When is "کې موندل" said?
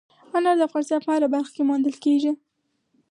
1.55-1.95